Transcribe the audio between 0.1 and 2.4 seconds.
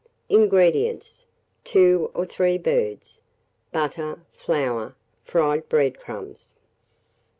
INGREDIENTS. 2 or